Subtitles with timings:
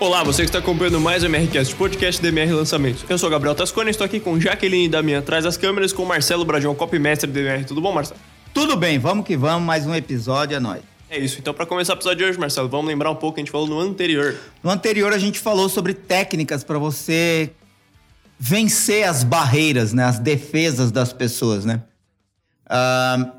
[0.00, 3.04] Olá, você que está acompanhando mais o MRCast, podcast do MR Lançamentos.
[3.08, 6.04] Eu sou o Gabriel Tascone, estou aqui com Jaqueline e Damian atrás das câmeras, com
[6.04, 7.64] Marcelo Bradião, copymestre do MR.
[7.64, 8.20] Tudo bom, Marcelo?
[8.54, 10.82] Tudo bem, vamos que vamos, mais um episódio, é nóis.
[11.10, 13.40] É isso, então para começar o episódio de hoje, Marcelo, vamos lembrar um pouco que
[13.40, 14.36] a gente falou no anterior.
[14.62, 17.50] No anterior a gente falou sobre técnicas para você
[18.38, 21.82] vencer as barreiras, né, as defesas das pessoas, né?
[22.66, 23.37] Uh,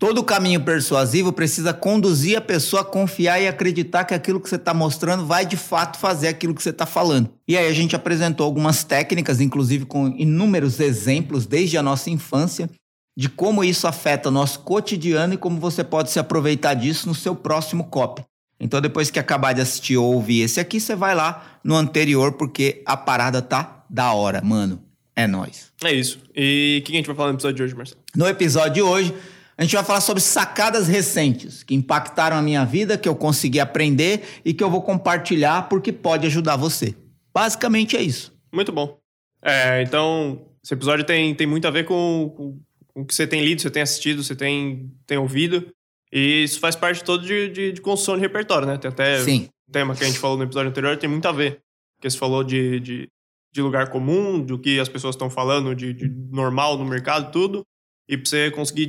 [0.00, 4.56] todo caminho persuasivo precisa conduzir a pessoa a confiar e acreditar que aquilo que você
[4.56, 7.28] está mostrando vai de fato fazer aquilo que você está falando.
[7.46, 12.70] E aí a gente apresentou algumas técnicas, inclusive com inúmeros exemplos desde a nossa infância,
[13.14, 17.14] de como isso afeta o nosso cotidiano e como você pode se aproveitar disso no
[17.14, 18.24] seu próximo copy.
[18.58, 22.32] Então, depois que acabar de assistir ou ouvir esse aqui, você vai lá no anterior,
[22.32, 24.82] porque a parada tá da hora, mano.
[25.14, 25.70] É nós.
[25.84, 26.20] É isso.
[26.34, 28.00] E o que a gente vai falar no episódio de hoje, Marcelo?
[28.16, 29.14] No episódio de hoje,
[29.60, 33.60] a gente vai falar sobre sacadas recentes que impactaram a minha vida, que eu consegui
[33.60, 36.96] aprender e que eu vou compartilhar porque pode ajudar você.
[37.32, 38.32] Basicamente é isso.
[38.52, 38.98] Muito bom.
[39.42, 42.58] É, então, esse episódio tem, tem muito a ver com, com
[42.92, 45.72] com o que você tem lido, você tem assistido, você tem, tem ouvido.
[46.12, 48.76] E isso faz parte todo de, de, de construção de repertório, né?
[48.76, 49.48] Tem até Sim.
[49.68, 51.60] um tema que a gente falou no episódio anterior, tem muito a ver.
[51.96, 53.08] Porque você falou de, de,
[53.52, 57.64] de lugar comum, do que as pessoas estão falando de, de normal no mercado, tudo.
[58.10, 58.86] E pra você conseguir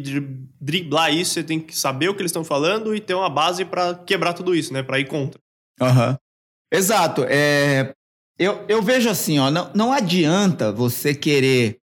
[0.59, 3.63] driblar isso, você tem que saber o que eles estão falando e ter uma base
[3.63, 4.81] para quebrar tudo isso, né?
[4.81, 5.39] Para ir contra.
[5.79, 6.17] Uhum.
[6.73, 7.23] Exato.
[7.29, 7.93] É,
[8.39, 11.81] eu, eu vejo assim, ó, não, não adianta você querer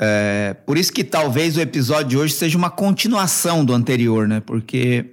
[0.00, 4.40] é, por isso que talvez o episódio de hoje seja uma continuação do anterior, né?
[4.40, 5.12] Porque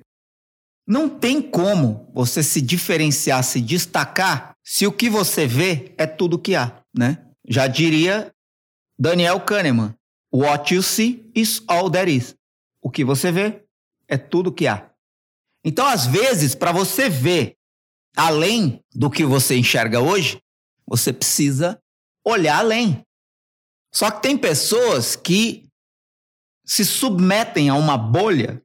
[0.87, 6.39] não tem como você se diferenciar, se destacar, se o que você vê é tudo
[6.39, 7.17] que há, né?
[7.45, 8.31] Já diria
[8.97, 9.93] Daniel Kahneman,
[10.31, 12.35] what you see is all there is.
[12.81, 13.63] O que você vê
[14.07, 14.89] é tudo que há.
[15.63, 17.57] Então, às vezes, para você ver
[18.15, 20.41] além do que você enxerga hoje,
[20.87, 21.79] você precisa
[22.25, 23.03] olhar além.
[23.93, 25.67] Só que tem pessoas que
[26.65, 28.61] se submetem a uma bolha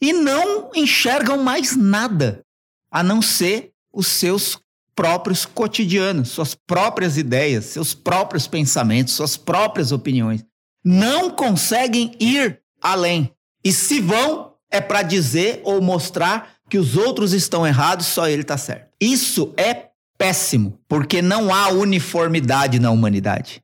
[0.00, 2.44] e não enxergam mais nada
[2.90, 4.58] a não ser os seus
[4.94, 10.44] próprios cotidianos, suas próprias ideias, seus próprios pensamentos, suas próprias opiniões.
[10.90, 13.30] Não conseguem ir além.
[13.62, 18.40] E se vão, é para dizer ou mostrar que os outros estão errados, só ele
[18.40, 18.88] está certo.
[18.98, 23.62] Isso é péssimo, porque não há uniformidade na humanidade.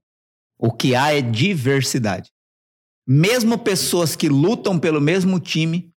[0.58, 2.30] O que há é diversidade.
[3.08, 5.90] Mesmo pessoas que lutam pelo mesmo time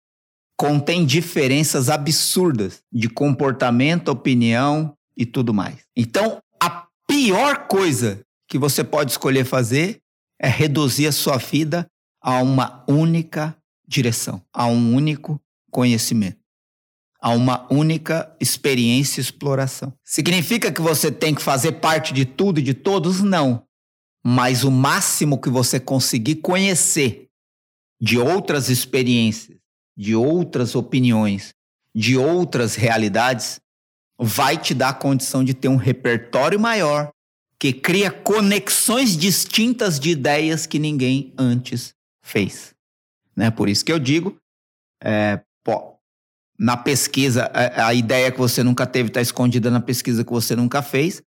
[0.57, 5.79] contêm diferenças absurdas de comportamento, opinião e tudo mais.
[5.93, 10.01] Então, a pior coisa que você pode escolher fazer
[10.39, 11.87] é reduzir a sua vida
[12.21, 13.55] a uma única
[13.87, 16.39] direção, a um único conhecimento,
[17.19, 19.93] a uma única experiência e exploração.
[20.03, 23.21] Significa que você tem que fazer parte de tudo e de todos?
[23.21, 23.67] Não
[24.29, 27.29] mas o máximo que você conseguir conhecer
[27.97, 29.57] de outras experiências,
[29.95, 31.53] de outras opiniões,
[31.95, 33.61] de outras realidades,
[34.19, 37.09] vai te dar a condição de ter um repertório maior
[37.59, 42.75] que cria conexões distintas de ideias que ninguém antes fez.
[43.35, 43.49] Né?
[43.49, 44.37] Por isso que eu digo,
[45.03, 45.95] é, pô,
[46.57, 50.55] na pesquisa, a, a, ideia que você nunca teve está escondida na pesquisa que você
[50.55, 51.21] nunca fez.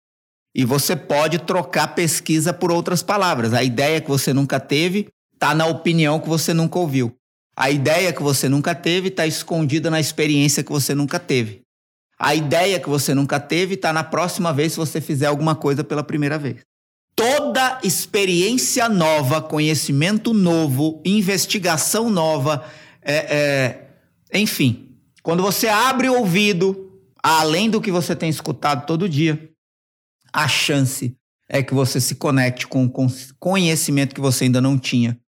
[0.56, 3.54] E você pode trocar pesquisa por outras palavras.
[3.54, 7.16] A ideia que você nunca teve está na opinião que você nunca ouviu.
[7.56, 11.59] A ideia que você nunca teve está escondida na experiência que você nunca teve.
[12.19, 15.84] A ideia que você nunca teve está na próxima vez se você fizer alguma coisa
[15.84, 16.57] pela primeira vez.
[17.16, 22.66] Toda experiência nova, conhecimento novo, investigação nova,
[23.02, 23.90] é, é,
[24.34, 26.91] enfim, quando você abre o ouvido,
[27.24, 29.50] além do que você tem escutado todo dia,
[30.31, 31.16] a chance
[31.47, 32.91] é que você se conecte com
[33.40, 35.19] conhecimento que você ainda não tinha.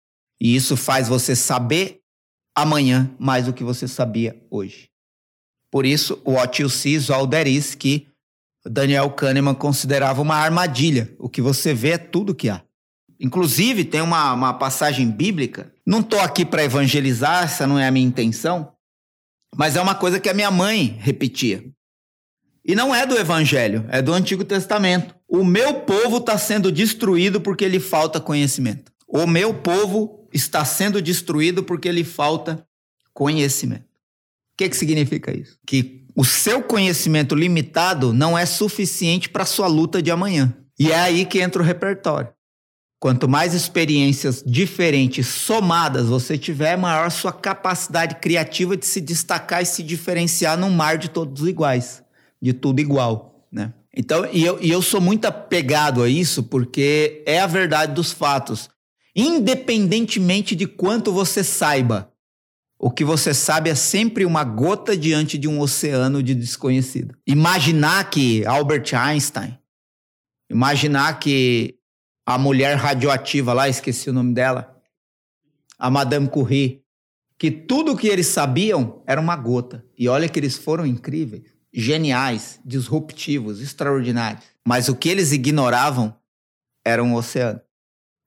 [0.41, 2.01] E isso faz você saber
[2.55, 4.90] amanhã mais do que você sabia hoje.
[5.71, 8.09] Por isso, o What You See is All There Is, que
[8.65, 11.15] Daniel Kahneman considerava uma armadilha.
[11.19, 12.63] O que você vê é tudo que há.
[13.19, 15.73] Inclusive, tem uma, uma passagem bíblica.
[15.87, 18.73] Não estou aqui para evangelizar, essa não é a minha intenção.
[19.55, 21.65] Mas é uma coisa que a minha mãe repetia.
[22.65, 25.15] E não é do Evangelho, é do Antigo Testamento.
[25.27, 28.93] O meu povo está sendo destruído porque lhe falta conhecimento.
[29.09, 32.65] O meu povo está sendo destruído porque lhe falta
[33.13, 33.90] conhecimento.
[34.61, 35.57] Que, que significa isso?
[35.67, 40.55] Que o seu conhecimento limitado não é suficiente para a sua luta de amanhã.
[40.79, 42.29] E é aí que entra o repertório.
[43.01, 49.67] Quanto mais experiências diferentes somadas você tiver, maior sua capacidade criativa de se destacar e
[49.67, 52.03] se diferenciar num mar de todos iguais
[52.43, 53.73] de tudo igual, né?
[53.97, 58.13] Então, e eu, e eu sou muito apegado a isso porque é a verdade dos
[58.13, 58.69] fatos.
[59.17, 62.10] Independentemente de quanto você saiba,
[62.83, 67.15] o que você sabe é sempre uma gota diante de um oceano de desconhecido.
[67.27, 69.59] Imaginar que Albert Einstein,
[70.51, 71.79] imaginar que
[72.25, 74.81] a mulher radioativa lá, esqueci o nome dela,
[75.79, 76.83] a Madame Curie,
[77.39, 79.85] que tudo o que eles sabiam era uma gota.
[79.99, 84.45] E olha que eles foram incríveis, geniais, disruptivos, extraordinários.
[84.67, 86.17] Mas o que eles ignoravam
[86.83, 87.61] era um oceano.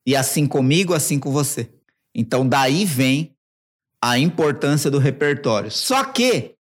[0.06, 1.74] E assim comigo, assim com você.
[2.14, 3.33] Então daí vem
[4.04, 5.72] a importância do repertório.
[5.72, 6.56] Só que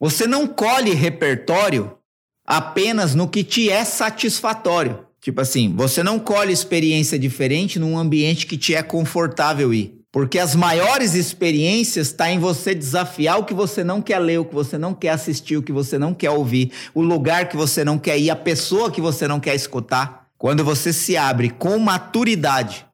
[0.00, 1.98] você não colhe repertório
[2.46, 5.06] apenas no que te é satisfatório.
[5.20, 10.00] Tipo assim, você não colhe experiência diferente num ambiente que te é confortável ir.
[10.10, 14.44] Porque as maiores experiências está em você desafiar o que você não quer ler, o
[14.46, 17.84] que você não quer assistir, o que você não quer ouvir, o lugar que você
[17.84, 20.28] não quer ir, a pessoa que você não quer escutar.
[20.38, 22.86] Quando você se abre com maturidade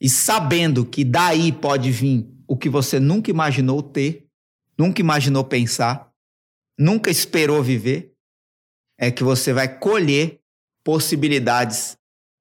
[0.00, 4.26] e sabendo que daí pode vir o que você nunca imaginou ter,
[4.78, 6.10] nunca imaginou pensar,
[6.78, 8.12] nunca esperou viver,
[8.98, 10.40] é que você vai colher
[10.84, 11.96] possibilidades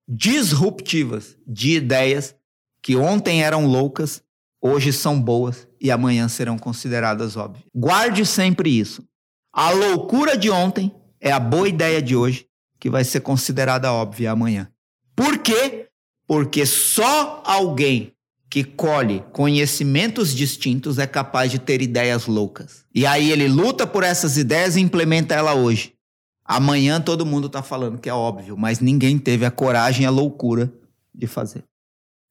[0.07, 2.35] disruptivas de ideias
[2.81, 4.23] que ontem eram loucas,
[4.61, 7.65] hoje são boas e amanhã serão consideradas óbvias.
[7.73, 9.03] Guarde sempre isso.
[9.51, 12.47] A loucura de ontem é a boa ideia de hoje
[12.79, 14.71] que vai ser considerada óbvia amanhã.
[15.15, 15.89] Por quê?
[16.27, 18.14] Porque só alguém
[18.55, 22.85] que colhe conhecimentos distintos é capaz de ter ideias loucas.
[22.95, 25.93] E aí ele luta por essas ideias e implementa ela hoje.
[26.41, 30.73] Amanhã todo mundo está falando que é óbvio, mas ninguém teve a coragem a loucura
[31.13, 31.65] de fazer.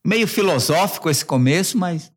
[0.03, 2.11] Meio filosófico esse começo, mas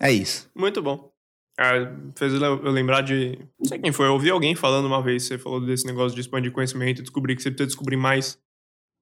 [0.00, 0.50] é isso.
[0.52, 1.08] Muito bom.
[1.56, 1.74] Ah,
[2.16, 3.38] fez eu lembrar de.
[3.60, 6.20] Não sei quem foi, eu ouvi alguém falando uma vez, você falou desse negócio de
[6.20, 8.42] expandir conhecimento e descobrir que você precisa descobrir mais.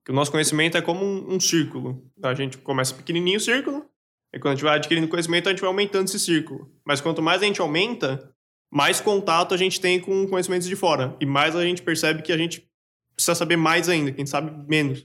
[0.04, 2.04] Que o nosso conhecimento é como um, um círculo.
[2.22, 3.88] A gente começa pequenininho o círculo,
[4.34, 6.70] e quando a gente vai adquirindo conhecimento, a gente vai aumentando esse círculo.
[6.86, 8.32] Mas quanto mais a gente aumenta,
[8.72, 11.14] mais contato a gente tem com conhecimentos de fora.
[11.20, 12.66] E mais a gente percebe que a gente
[13.14, 15.00] precisa saber mais ainda, quem sabe menos.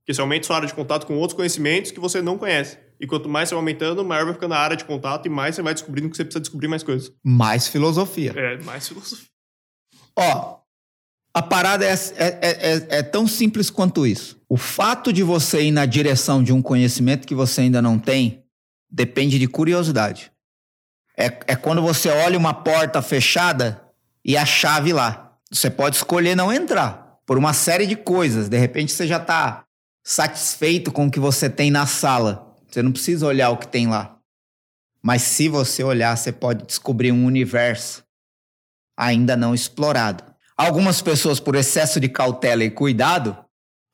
[0.00, 2.78] Porque você aumenta sua área de contato com outros conhecimentos que você não conhece.
[3.00, 5.54] E quanto mais você vai aumentando, maior vai ficando a área de contato e mais
[5.54, 7.12] você vai descobrindo que você precisa descobrir mais coisas.
[7.24, 8.32] Mais filosofia.
[8.36, 9.28] É, mais filosofia.
[10.16, 10.58] Ó,
[11.32, 14.38] a parada é, é, é, é, tão simples quanto isso.
[14.48, 18.43] O fato de você ir na direção de um conhecimento que você ainda não tem
[18.94, 20.30] depende de curiosidade.
[21.16, 23.82] É, é quando você olha uma porta fechada
[24.24, 25.36] e a chave lá.
[25.50, 28.48] Você pode escolher não entrar por uma série de coisas.
[28.48, 29.64] De repente você já está
[30.04, 32.54] satisfeito com o que você tem na sala.
[32.68, 34.16] Você não precisa olhar o que tem lá.
[35.02, 38.04] Mas se você olhar, você pode descobrir um universo
[38.96, 40.22] ainda não explorado.
[40.56, 43.36] Algumas pessoas, por excesso de cautela e cuidado,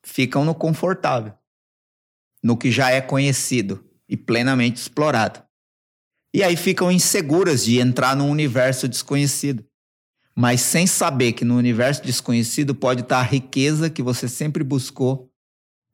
[0.03, 1.33] ficam no confortável,
[2.43, 5.41] no que já é conhecido e plenamente explorado.
[6.33, 9.63] E aí ficam inseguras de entrar num universo desconhecido.
[10.35, 15.31] Mas sem saber que no universo desconhecido pode estar a riqueza que você sempre buscou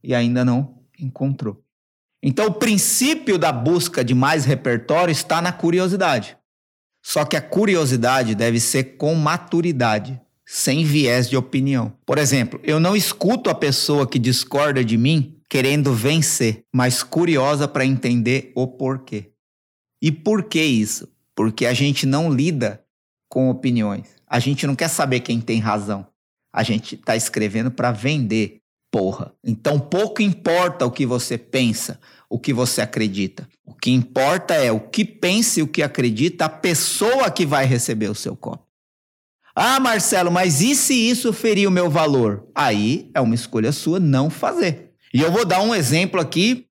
[0.03, 1.63] e ainda não encontrou.
[2.21, 6.35] Então, o princípio da busca de mais repertório está na curiosidade.
[7.03, 11.95] Só que a curiosidade deve ser com maturidade, sem viés de opinião.
[12.05, 17.67] Por exemplo, eu não escuto a pessoa que discorda de mim querendo vencer, mas curiosa
[17.67, 19.31] para entender o porquê.
[20.01, 21.07] E por que isso?
[21.35, 22.83] Porque a gente não lida
[23.29, 24.07] com opiniões.
[24.27, 26.07] A gente não quer saber quem tem razão.
[26.53, 28.61] A gente está escrevendo para vender,
[28.91, 29.33] porra.
[29.43, 31.99] Então pouco importa o que você pensa,
[32.29, 33.47] o que você acredita.
[33.65, 37.65] O que importa é o que pensa e o que acredita a pessoa que vai
[37.65, 38.65] receber o seu copo.
[39.55, 42.47] Ah, Marcelo, mas e se isso ferir o meu valor?
[42.53, 44.86] Aí é uma escolha sua não fazer.
[45.13, 46.67] E eu vou dar um exemplo aqui,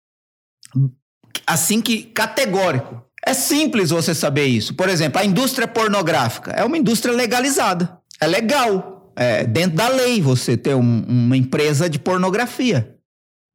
[1.46, 3.02] assim que categórico.
[3.24, 4.74] É simples você saber isso.
[4.74, 7.98] Por exemplo, a indústria pornográfica é uma indústria legalizada.
[8.20, 9.12] É legal.
[9.16, 12.94] É dentro da lei você ter um, uma empresa de pornografia.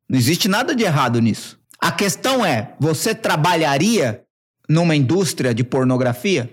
[0.10, 1.58] Não existe nada de errado nisso.
[1.80, 4.24] A questão é: você trabalharia
[4.68, 6.50] numa indústria de pornografia?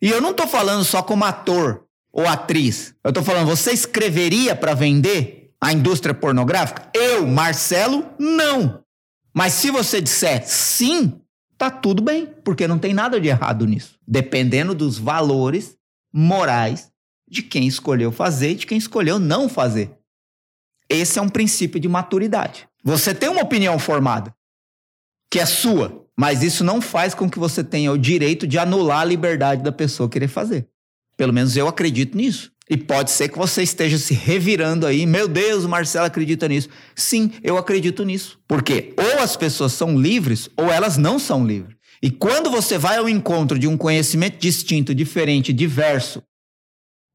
[0.00, 2.94] E eu não estou falando só como ator ou atriz.
[3.04, 6.88] Eu estou falando, você escreveria para vender a indústria pornográfica?
[6.94, 8.82] Eu, Marcelo, não.
[9.34, 11.20] Mas se você disser sim,
[11.56, 13.98] tá tudo bem, porque não tem nada de errado nisso.
[14.06, 15.76] Dependendo dos valores
[16.12, 16.90] morais
[17.28, 19.96] de quem escolheu fazer e de quem escolheu não fazer.
[20.88, 22.68] Esse é um princípio de maturidade.
[22.82, 24.34] Você tem uma opinião formada,
[25.30, 29.00] que é sua, mas isso não faz com que você tenha o direito de anular
[29.00, 30.68] a liberdade da pessoa querer fazer.
[31.16, 32.50] Pelo menos eu acredito nisso.
[32.70, 35.04] E pode ser que você esteja se revirando aí.
[35.04, 36.68] Meu Deus, o Marcelo acredita nisso.
[36.94, 38.38] Sim, eu acredito nisso.
[38.46, 41.76] Porque ou as pessoas são livres ou elas não são livres.
[42.00, 46.22] E quando você vai ao encontro de um conhecimento distinto, diferente, diverso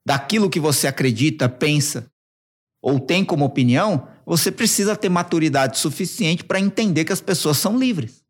[0.06, 2.12] daquilo que você acredita, pensa
[2.84, 7.80] ou tem como opinião, você precisa ter maturidade suficiente para entender que as pessoas são
[7.80, 8.24] livres.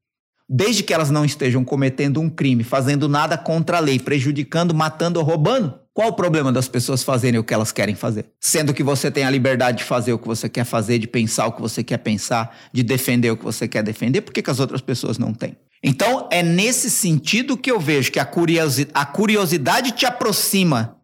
[0.48, 5.20] Desde que elas não estejam cometendo um crime, fazendo nada contra a lei, prejudicando, matando
[5.20, 5.85] ou roubando.
[5.96, 8.26] Qual o problema das pessoas fazerem o que elas querem fazer?
[8.38, 11.48] Sendo que você tem a liberdade de fazer o que você quer fazer, de pensar
[11.48, 14.50] o que você quer pensar, de defender o que você quer defender, por que, que
[14.50, 15.56] as outras pessoas não têm?
[15.82, 20.98] Então, é nesse sentido que eu vejo que a, curiosi a curiosidade te aproxima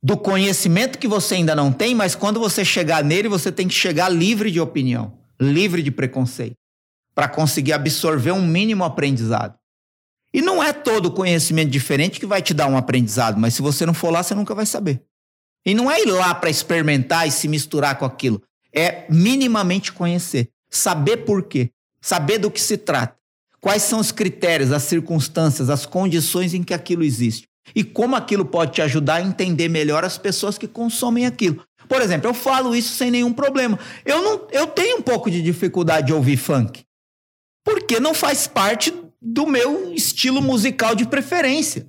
[0.00, 3.74] do conhecimento que você ainda não tem, mas quando você chegar nele, você tem que
[3.74, 6.54] chegar livre de opinião, livre de preconceito,
[7.12, 9.56] para conseguir absorver um mínimo aprendizado.
[10.34, 13.84] E não é todo conhecimento diferente que vai te dar um aprendizado, mas se você
[13.84, 15.02] não for lá, você nunca vai saber.
[15.64, 18.42] E não é ir lá para experimentar e se misturar com aquilo.
[18.74, 21.70] É minimamente conhecer, saber por quê,
[22.00, 23.16] saber do que se trata,
[23.60, 28.44] quais são os critérios, as circunstâncias, as condições em que aquilo existe e como aquilo
[28.44, 31.64] pode te ajudar a entender melhor as pessoas que consomem aquilo.
[31.88, 33.78] Por exemplo, eu falo isso sem nenhum problema.
[34.04, 36.84] Eu não, eu tenho um pouco de dificuldade de ouvir funk,
[37.64, 41.88] porque não faz parte do meu estilo musical de preferência.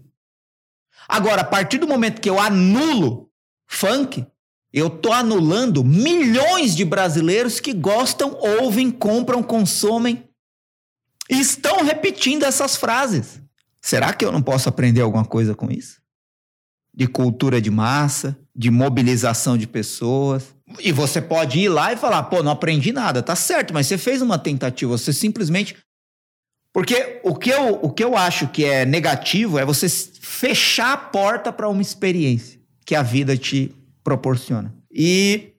[1.08, 3.30] Agora, a partir do momento que eu anulo
[3.68, 4.26] funk,
[4.72, 10.30] eu tô anulando milhões de brasileiros que gostam, ouvem, compram, consomem
[11.30, 13.42] e estão repetindo essas frases.
[13.82, 16.02] Será que eu não posso aprender alguma coisa com isso?
[16.94, 20.56] De cultura de massa, de mobilização de pessoas.
[20.80, 23.98] E você pode ir lá e falar: pô, não aprendi nada, tá certo, mas você
[23.98, 25.76] fez uma tentativa, você simplesmente
[26.74, 30.98] porque o que, eu, o que eu acho que é negativo é você fechar a
[30.98, 33.72] porta para uma experiência que a vida te
[34.04, 34.74] proporciona.
[34.92, 35.54] E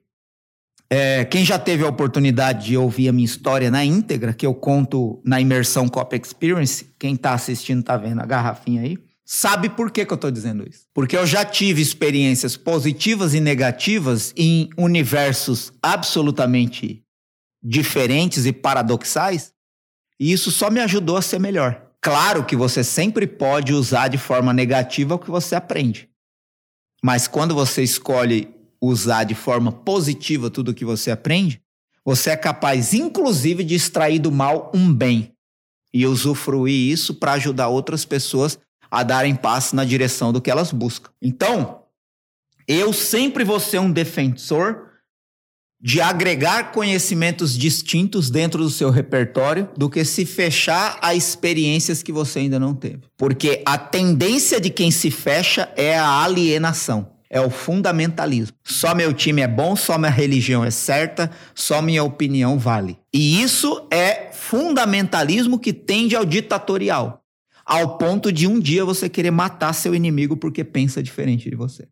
[0.90, 4.52] é, quem já teve a oportunidade de ouvir a minha história na íntegra, que eu
[4.52, 9.92] conto na imersão Cop Experience, quem está assistindo está vendo a garrafinha aí, sabe por
[9.92, 10.80] que, que eu estou dizendo isso.
[10.92, 17.04] Porque eu já tive experiências positivas e negativas em universos absolutamente
[17.62, 19.53] diferentes e paradoxais
[20.18, 21.82] e isso só me ajudou a ser melhor.
[22.00, 26.08] Claro que você sempre pode usar de forma negativa o que você aprende.
[27.02, 31.62] Mas quando você escolhe usar de forma positiva tudo o que você aprende,
[32.04, 35.32] você é capaz, inclusive, de extrair do mal um bem
[35.92, 38.58] e usufruir isso para ajudar outras pessoas
[38.90, 41.10] a darem passo na direção do que elas buscam.
[41.22, 41.84] Então,
[42.68, 44.83] eu sempre vou ser um defensor
[45.84, 52.10] de agregar conhecimentos distintos dentro do seu repertório do que se fechar a experiências que
[52.10, 53.02] você ainda não teve.
[53.18, 57.12] Porque a tendência de quem se fecha é a alienação.
[57.28, 58.56] É o fundamentalismo.
[58.64, 62.98] Só meu time é bom, só minha religião é certa, só minha opinião vale.
[63.12, 67.22] E isso é fundamentalismo que tende ao ditatorial,
[67.62, 71.86] ao ponto de um dia você querer matar seu inimigo porque pensa diferente de você.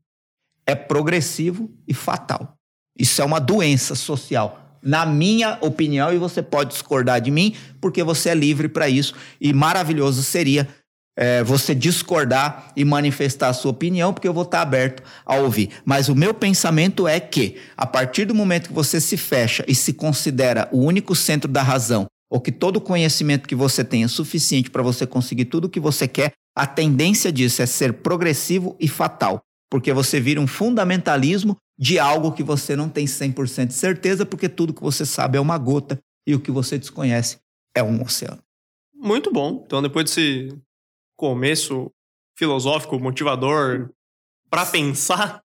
[0.66, 2.56] É progressivo e fatal.
[2.98, 8.02] Isso é uma doença social, na minha opinião, e você pode discordar de mim, porque
[8.02, 9.14] você é livre para isso.
[9.40, 10.68] E maravilhoso seria
[11.16, 15.70] é, você discordar e manifestar a sua opinião, porque eu vou estar aberto a ouvir.
[15.84, 19.74] Mas o meu pensamento é que, a partir do momento que você se fecha e
[19.74, 24.08] se considera o único centro da razão, ou que todo conhecimento que você tem é
[24.08, 28.74] suficiente para você conseguir tudo o que você quer, a tendência disso é ser progressivo
[28.80, 33.74] e fatal, porque você vira um fundamentalismo de algo que você não tem 100% de
[33.74, 37.40] certeza, porque tudo que você sabe é uma gota e o que você desconhece
[37.74, 38.40] é um oceano.
[38.94, 39.64] Muito bom.
[39.66, 40.56] Então, depois desse
[41.16, 41.90] começo
[42.38, 43.90] filosófico, motivador,
[44.48, 45.42] para pensar,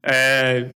[0.00, 0.70] é,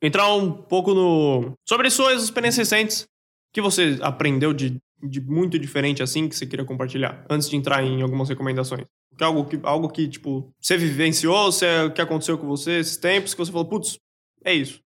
[0.00, 3.08] entrar um pouco no sobre suas experiências recentes.
[3.52, 7.82] Que você aprendeu de, de muito diferente assim que você queria compartilhar, antes de entrar
[7.82, 8.86] em algumas recomendações?
[9.18, 12.96] Que algo que, algo que tipo, você vivenciou, você, o que aconteceu com você esses
[12.96, 13.98] tempos, que você falou, putz,
[14.44, 14.80] é isso.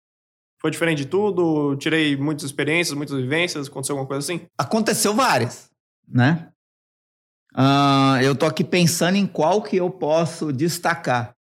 [0.60, 4.48] Foi diferente de tudo, tirei muitas experiências, muitas vivências, aconteceu alguma coisa assim?
[4.58, 5.70] Aconteceu várias,
[6.08, 6.52] né?
[7.54, 11.36] Uh, eu tô aqui pensando em qual que eu posso destacar.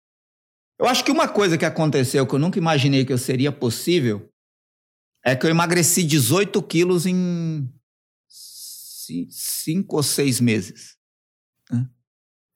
[0.80, 4.32] Eu acho que uma coisa que aconteceu que eu nunca imaginei que eu seria possível
[5.24, 7.70] é que eu emagreci 18 quilos em
[9.30, 10.98] cinco ou seis meses.
[11.70, 11.88] Né?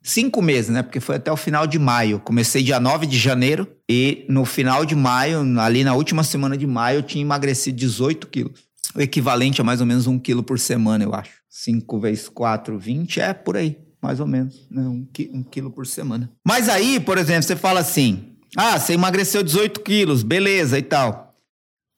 [0.04, 0.84] Cinco meses, né?
[0.84, 2.20] Porque foi até o final de maio.
[2.20, 6.68] Comecei dia 9 de janeiro e no final de maio, ali na última semana de
[6.68, 8.60] maio, eu tinha emagrecido 18 quilos.
[8.94, 11.42] O equivalente a mais ou menos um quilo por semana, eu acho.
[11.50, 14.68] 5 vezes 4, 20, é por aí, mais ou menos.
[14.70, 14.82] Né?
[14.82, 16.30] Um, um quilo por semana.
[16.46, 21.34] Mas aí, por exemplo, você fala assim: Ah, você emagreceu 18 quilos, beleza e tal.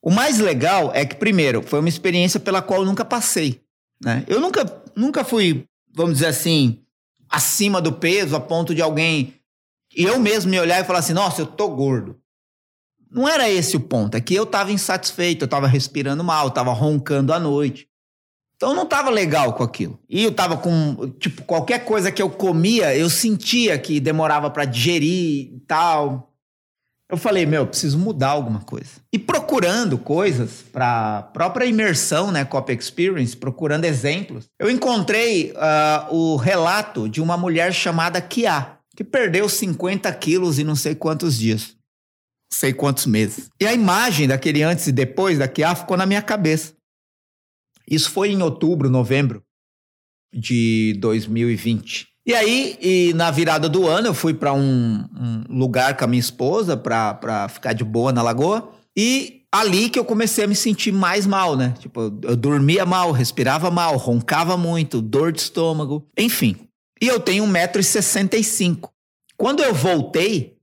[0.02, 3.60] O mais legal é que, primeiro, foi uma experiência pela qual eu nunca passei.
[4.02, 4.24] Né?
[4.28, 6.78] Eu nunca, nunca fui, vamos dizer assim,
[7.28, 9.34] acima do peso a ponto de alguém.
[9.94, 12.18] Eu mesmo me olhar e falar assim: nossa, eu tô gordo.
[13.10, 16.72] Não era esse o ponto, é que eu estava insatisfeito, eu estava respirando mal, estava
[16.72, 17.88] roncando à noite.
[18.56, 19.98] Então não estava legal com aquilo.
[20.08, 24.64] E eu estava com, tipo, qualquer coisa que eu comia, eu sentia que demorava para
[24.64, 26.35] digerir e tal.
[27.10, 28.90] Eu falei, meu, eu preciso mudar alguma coisa.
[29.12, 36.36] E procurando coisas para própria imersão, né, Cop Experience, procurando exemplos, eu encontrei uh, o
[36.36, 41.76] relato de uma mulher chamada Kia, que perdeu 50 quilos em não sei quantos dias
[42.52, 43.50] sei quantos meses.
[43.60, 46.74] E a imagem daquele antes e depois da Kia ficou na minha cabeça.
[47.88, 49.42] Isso foi em outubro, novembro
[50.32, 52.08] de 2020.
[52.26, 56.08] E aí, e na virada do ano, eu fui para um, um, lugar com a
[56.08, 58.68] minha esposa para ficar de boa na lagoa.
[58.96, 61.74] E ali que eu comecei a me sentir mais mal, né?
[61.78, 66.56] Tipo, eu dormia mal, respirava mal, roncava muito, dor de estômago, enfim.
[67.00, 68.88] E eu tenho 1,65m.
[69.36, 70.56] Quando eu voltei,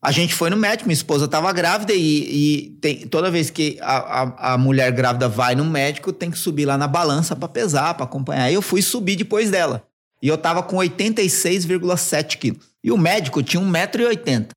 [0.00, 3.76] a gente foi no médico, minha esposa estava grávida e, e tem, toda vez que
[3.82, 7.48] a, a, a, mulher grávida vai no médico, tem que subir lá na balança para
[7.48, 8.50] pesar, para acompanhar.
[8.50, 9.86] Eu fui subir depois dela.
[10.22, 12.66] E eu tava com 86,7 quilos.
[12.82, 14.48] E o médico tinha 1,80m.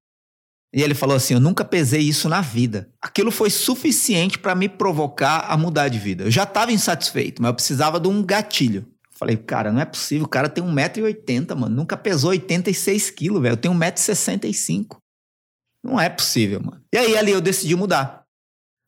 [0.73, 2.89] E ele falou assim: Eu nunca pesei isso na vida.
[3.01, 6.25] Aquilo foi suficiente para me provocar a mudar de vida.
[6.25, 8.85] Eu já estava insatisfeito, mas eu precisava de um gatilho.
[9.11, 10.25] Falei, cara, não é possível.
[10.25, 11.75] O cara tem 1,80m, mano.
[11.75, 13.53] Nunca pesou 86 quilos, velho.
[13.53, 14.95] Eu tenho 1,65m.
[15.83, 16.81] Não é possível, mano.
[16.93, 18.23] E aí ali eu decidi mudar.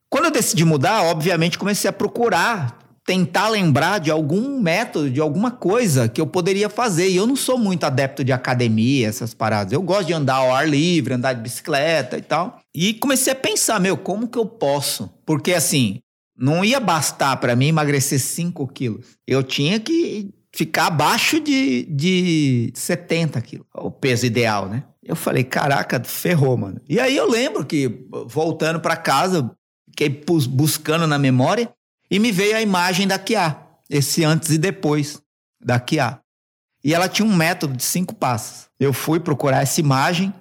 [0.09, 5.51] Quando eu decidi mudar, obviamente comecei a procurar, tentar lembrar de algum método, de alguma
[5.51, 7.09] coisa que eu poderia fazer.
[7.09, 9.73] E eu não sou muito adepto de academia, essas paradas.
[9.73, 12.59] Eu gosto de andar ao ar livre, andar de bicicleta e tal.
[12.75, 15.09] E comecei a pensar, meu, como que eu posso?
[15.25, 15.99] Porque assim,
[16.37, 19.17] não ia bastar para mim emagrecer 5 quilos.
[19.27, 24.83] Eu tinha que ficar abaixo de, de 70 quilos, o peso ideal, né?
[25.03, 26.79] Eu falei, caraca, ferrou, mano.
[26.87, 29.51] E aí eu lembro que, voltando para casa,
[29.89, 31.71] fiquei buscando na memória
[32.11, 33.57] e me veio a imagem da Kia,
[33.89, 35.21] esse antes e depois
[35.63, 36.19] da Kia.
[36.83, 38.67] E ela tinha um método de cinco passos.
[38.77, 40.33] Eu fui procurar essa imagem,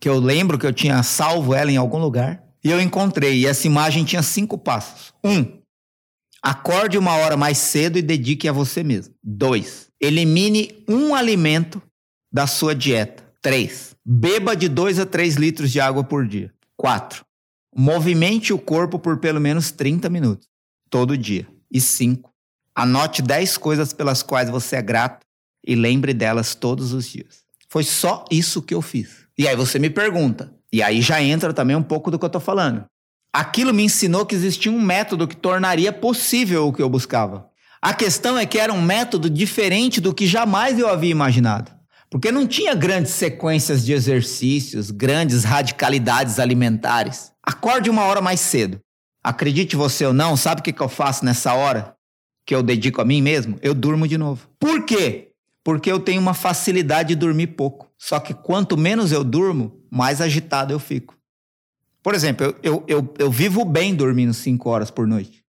[0.00, 3.40] que eu lembro que eu tinha salvo ela em algum lugar, e eu encontrei.
[3.40, 5.14] E essa imagem tinha cinco passos.
[5.22, 5.60] Um,
[6.42, 9.14] acorde uma hora mais cedo e dedique a você mesmo.
[9.22, 11.80] Dois, elimine um alimento
[12.32, 13.22] da sua dieta.
[13.40, 16.52] Três, Beba de 2 a 3 litros de água por dia.
[16.76, 17.24] 4.
[17.74, 20.48] Movimente o corpo por pelo menos 30 minutos,
[20.92, 21.48] todo dia.
[21.72, 22.30] E 5.
[22.76, 25.26] Anote 10 coisas pelas quais você é grato
[25.66, 27.42] e lembre delas todos os dias.
[27.70, 29.26] Foi só isso que eu fiz.
[29.38, 32.30] E aí você me pergunta, e aí já entra também um pouco do que eu
[32.30, 32.84] tô falando.
[33.32, 37.48] Aquilo me ensinou que existia um método que tornaria possível o que eu buscava.
[37.80, 41.72] A questão é que era um método diferente do que jamais eu havia imaginado.
[42.10, 47.32] Porque não tinha grandes sequências de exercícios, grandes radicalidades alimentares.
[47.42, 48.78] Acorde uma hora mais cedo.
[49.22, 51.96] Acredite você ou não, sabe o que, que eu faço nessa hora
[52.44, 53.58] que eu dedico a mim mesmo?
[53.62, 54.48] Eu durmo de novo.
[54.58, 55.30] Por quê?
[55.64, 57.90] Porque eu tenho uma facilidade de dormir pouco.
[57.96, 61.16] Só que quanto menos eu durmo, mais agitado eu fico.
[62.02, 65.44] Por exemplo, eu, eu, eu, eu vivo bem dormindo 5 horas por noite.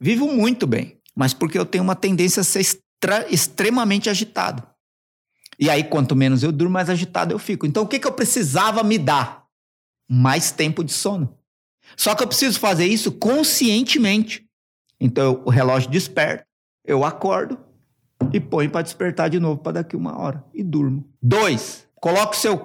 [0.00, 0.98] Vivo muito bem.
[1.14, 4.66] Mas porque eu tenho uma tendência a ser extra, extremamente agitado.
[5.58, 7.66] E aí, quanto menos eu durmo, mais agitado eu fico.
[7.66, 9.44] Então, o que, que eu precisava me dar?
[10.10, 11.38] Mais tempo de sono.
[11.96, 14.46] Só que eu preciso fazer isso conscientemente.
[15.00, 16.46] Então, o relógio desperta,
[16.84, 17.58] eu acordo
[18.32, 20.44] e ponho para despertar de novo para daqui uma hora.
[20.54, 21.04] E durmo.
[21.20, 22.64] Dois, coloque seu.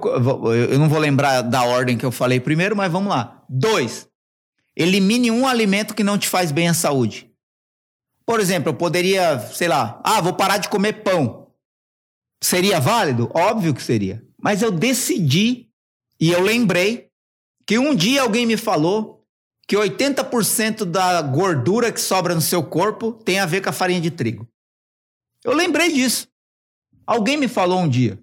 [0.72, 3.44] Eu não vou lembrar da ordem que eu falei primeiro, mas vamos lá.
[3.50, 4.08] Dois,
[4.76, 7.30] elimine um alimento que não te faz bem à saúde.
[8.26, 11.48] Por exemplo, eu poderia, sei lá, ah, vou parar de comer pão.
[12.44, 13.32] Seria válido?
[13.34, 14.24] Óbvio que seria.
[14.40, 15.70] Mas eu decidi
[16.20, 17.07] e eu lembrei
[17.68, 19.26] que um dia alguém me falou
[19.68, 24.00] que 80% da gordura que sobra no seu corpo tem a ver com a farinha
[24.00, 24.48] de trigo.
[25.44, 26.30] Eu lembrei disso.
[27.06, 28.18] Alguém me falou um dia.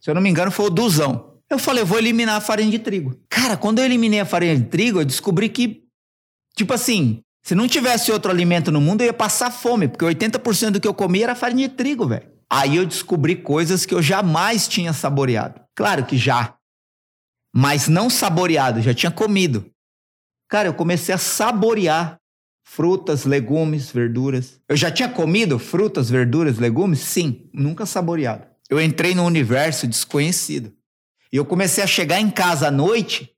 [0.00, 1.36] Se eu não me engano, foi o Duzão.
[1.50, 3.20] Eu falei, eu vou eliminar a farinha de trigo.
[3.28, 5.82] Cara, quando eu eliminei a farinha de trigo, eu descobri que,
[6.56, 10.70] tipo assim, se não tivesse outro alimento no mundo, eu ia passar fome, porque 80%
[10.70, 12.30] do que eu comia era farinha de trigo, velho.
[12.48, 15.60] Aí eu descobri coisas que eu jamais tinha saboreado.
[15.74, 16.54] Claro que já.
[17.54, 19.70] Mas não saboreado, já tinha comido.
[20.48, 22.20] Cara, eu comecei a saborear
[22.62, 24.60] frutas, legumes, verduras.
[24.68, 27.00] Eu já tinha comido frutas, verduras, legumes?
[27.00, 28.46] Sim, nunca saboreado.
[28.68, 30.72] Eu entrei num universo desconhecido.
[31.32, 33.30] E eu comecei a chegar em casa à noite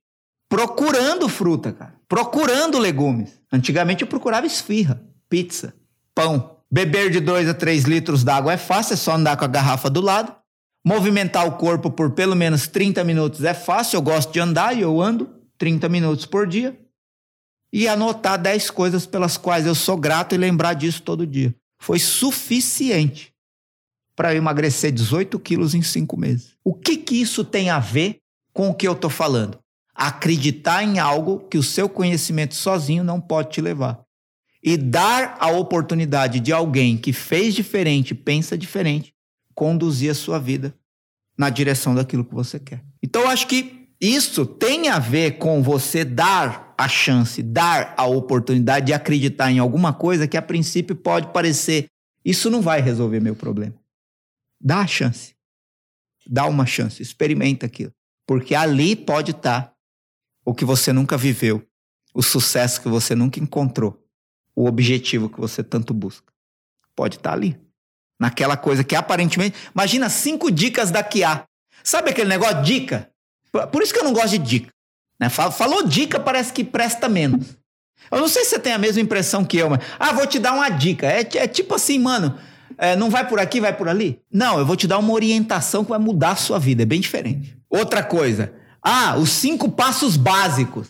[0.47, 1.95] procurando fruta, cara.
[2.07, 3.39] Procurando legumes.
[3.51, 5.73] Antigamente eu procurava esfirra, pizza,
[6.13, 6.57] pão.
[6.71, 9.89] Beber de 2 a 3 litros d'água é fácil, é só andar com a garrafa
[9.89, 10.35] do lado.
[10.85, 14.81] Movimentar o corpo por pelo menos 30 minutos é fácil, eu gosto de andar e
[14.81, 16.77] eu ando 30 minutos por dia.
[17.71, 21.55] E anotar 10 coisas pelas quais eu sou grato e lembrar disso todo dia.
[21.79, 23.33] Foi suficiente
[24.15, 26.55] para eu emagrecer 18 quilos em 5 meses.
[26.63, 28.19] O que, que isso tem a ver
[28.53, 29.57] com o que eu estou falando?
[29.95, 34.01] Acreditar em algo que o seu conhecimento sozinho não pode te levar.
[34.61, 39.12] E dar a oportunidade de alguém que fez diferente, pensa diferente,
[39.55, 40.73] conduzir a sua vida
[41.37, 42.83] na direção daquilo que você quer.
[43.01, 48.05] Então eu acho que isso tem a ver com você dar a chance, dar a
[48.05, 51.87] oportunidade de acreditar em alguma coisa que a princípio pode parecer
[52.23, 53.75] isso não vai resolver meu problema.
[54.59, 55.35] Dá a chance.
[56.25, 57.91] Dá uma chance, experimenta aquilo.
[58.25, 59.75] Porque ali pode estar
[60.45, 61.65] o que você nunca viveu,
[62.13, 64.01] o sucesso que você nunca encontrou,
[64.55, 66.31] o objetivo que você tanto busca.
[66.95, 67.59] Pode estar ali.
[68.23, 69.55] Naquela coisa que aparentemente.
[69.73, 71.43] Imagina cinco dicas da Kia.
[71.83, 72.63] Sabe aquele negócio?
[72.63, 73.09] Dica.
[73.71, 74.69] Por isso que eu não gosto de dica.
[75.19, 75.29] Né?
[75.29, 77.57] Falou dica, parece que presta menos.
[78.09, 79.79] Eu não sei se você tem a mesma impressão que eu, mas.
[79.99, 81.05] Ah, vou te dar uma dica.
[81.05, 82.37] É, é tipo assim, mano
[82.77, 84.19] é, não vai por aqui, vai por ali?
[84.31, 86.83] Não, eu vou te dar uma orientação que vai mudar a sua vida.
[86.83, 87.57] É bem diferente.
[87.69, 88.53] Outra coisa.
[88.81, 90.87] Ah, os cinco passos básicos.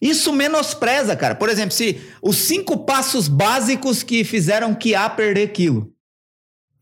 [0.00, 1.34] Isso menospreza, cara.
[1.34, 5.92] Por exemplo, se os cinco passos básicos que fizeram que a perder quilo.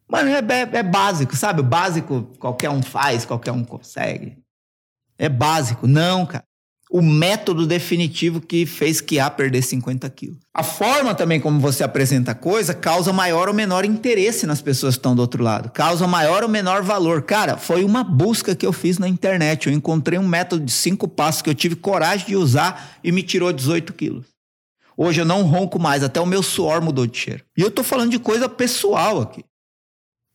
[0.09, 1.61] Mano, é, é, é básico, sabe?
[1.61, 4.39] O básico qualquer um faz, qualquer um consegue.
[5.19, 5.87] É básico.
[5.87, 6.45] Não, cara
[6.93, 10.37] o método definitivo que fez Kia perder 50 quilos.
[10.55, 14.95] A forma também como você apresenta a coisa causa maior ou menor interesse nas pessoas
[14.95, 17.23] que estão do outro lado, causa maior ou menor valor.
[17.23, 19.69] Cara, foi uma busca que eu fiz na internet.
[19.69, 23.23] Eu encontrei um método de cinco passos que eu tive coragem de usar e me
[23.23, 24.27] tirou 18 quilos.
[24.95, 27.43] Hoje eu não ronco mais, até o meu suor mudou de cheiro.
[27.57, 29.43] E eu tô falando de coisa pessoal aqui.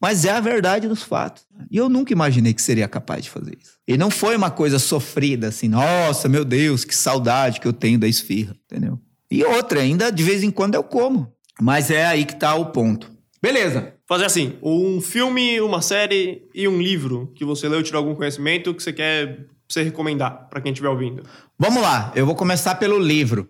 [0.01, 1.45] Mas é a verdade dos fatos.
[1.71, 3.73] E eu nunca imaginei que seria capaz de fazer isso.
[3.87, 7.99] E não foi uma coisa sofrida, assim, nossa, meu Deus, que saudade que eu tenho
[7.99, 8.99] da esfirra, entendeu?
[9.29, 11.33] E outra, ainda de vez em quando eu como.
[11.59, 13.11] Mas é aí que tá o ponto.
[13.41, 13.93] Beleza.
[14.07, 18.73] Fazer assim, um filme, uma série e um livro que você leu, tirou algum conhecimento
[18.73, 21.23] que você quer você recomendar para quem estiver ouvindo.
[21.59, 23.49] Vamos lá, eu vou começar pelo livro.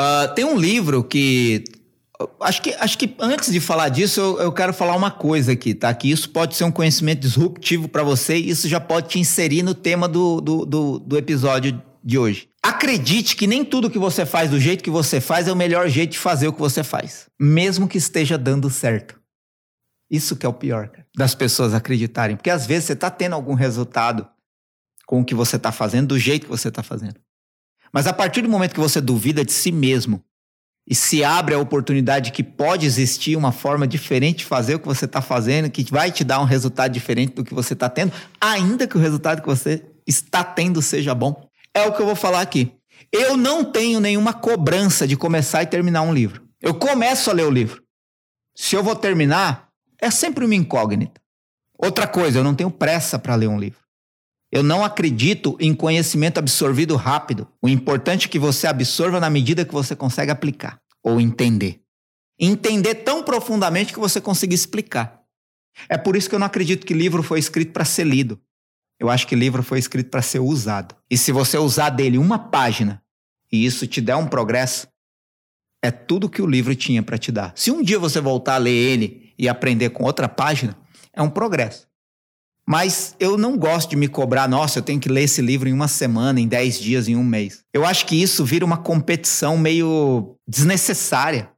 [0.00, 1.64] Uh, tem um livro que
[2.40, 5.74] Acho que, acho que antes de falar disso, eu, eu, quero falar uma coisa aqui,
[5.74, 5.92] tá?
[5.94, 9.62] Que isso pode ser um conhecimento disruptivo para você e isso já pode te inserir
[9.62, 12.48] no tema do, do, do, do episódio de hoje.
[12.62, 15.88] Acredite que nem tudo que você faz do jeito que você faz é o melhor
[15.88, 19.20] jeito de fazer o que você faz, mesmo que esteja dando certo.
[20.10, 23.34] Isso que é o pior, cara, das pessoas acreditarem, porque às vezes você está tendo
[23.34, 24.28] algum resultado
[25.06, 27.16] com o que você está fazendo, do jeito que você está fazendo.
[27.92, 30.22] Mas a partir do momento que você duvida de si mesmo,
[30.86, 34.86] e se abre a oportunidade que pode existir uma forma diferente de fazer o que
[34.86, 38.12] você está fazendo, que vai te dar um resultado diferente do que você está tendo,
[38.40, 41.48] ainda que o resultado que você está tendo seja bom.
[41.72, 42.72] É o que eu vou falar aqui.
[43.10, 46.42] Eu não tenho nenhuma cobrança de começar e terminar um livro.
[46.60, 47.82] Eu começo a ler o livro.
[48.54, 49.68] Se eu vou terminar,
[50.00, 51.20] é sempre uma incógnita.
[51.78, 53.83] Outra coisa, eu não tenho pressa para ler um livro.
[54.54, 57.48] Eu não acredito em conhecimento absorvido rápido.
[57.60, 61.80] O importante é que você absorva na medida que você consegue aplicar ou entender.
[62.38, 65.20] Entender tão profundamente que você consiga explicar.
[65.88, 68.40] É por isso que eu não acredito que livro foi escrito para ser lido.
[69.00, 70.94] Eu acho que livro foi escrito para ser usado.
[71.10, 73.02] E se você usar dele uma página
[73.50, 74.86] e isso te der um progresso,
[75.82, 77.52] é tudo que o livro tinha para te dar.
[77.56, 80.78] Se um dia você voltar a ler ele e aprender com outra página,
[81.12, 81.88] é um progresso.
[82.66, 85.72] Mas eu não gosto de me cobrar, nossa, eu tenho que ler esse livro em
[85.72, 87.62] uma semana, em dez dias, em um mês.
[87.74, 91.50] Eu acho que isso vira uma competição meio desnecessária,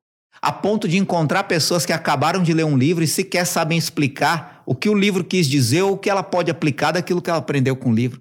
[0.42, 4.62] a ponto de encontrar pessoas que acabaram de ler um livro e sequer sabem explicar
[4.66, 7.38] o que o livro quis dizer ou o que ela pode aplicar daquilo que ela
[7.38, 8.20] aprendeu com o livro.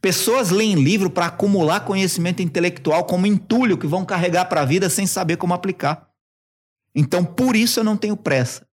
[0.00, 4.90] Pessoas leem livro para acumular conhecimento intelectual como entulho que vão carregar para a vida
[4.90, 6.08] sem saber como aplicar.
[6.94, 8.66] Então, por isso eu não tenho pressa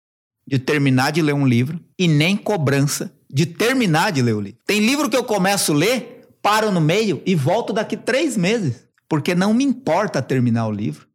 [0.46, 4.60] de terminar de ler um livro e nem cobrança de terminar de ler o livro.
[4.66, 8.88] Tem livro que eu começo a ler, paro no meio e volto daqui três meses,
[9.08, 11.08] porque não me importa terminar o livro,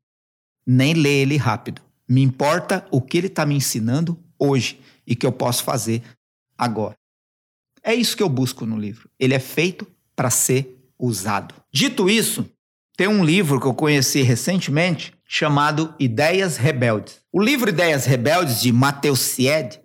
[0.67, 1.83] nem ler ele rápido.
[2.09, 6.03] Me importa o que ele está me ensinando hoje e que eu posso fazer
[6.57, 6.97] agora.
[7.83, 9.09] É isso que eu busco no livro.
[9.19, 11.55] Ele é feito para ser usado.
[11.73, 12.49] Dito isso,
[12.97, 17.21] tem um livro que eu conheci recentemente chamado Ideias Rebeldes.
[17.33, 19.81] O livro Ideias Rebeldes, de Mateus Sied,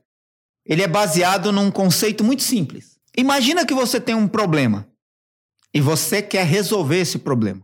[0.71, 2.97] ele é baseado num conceito muito simples.
[3.17, 4.88] Imagina que você tem um problema
[5.73, 7.62] e você quer resolver esse problema.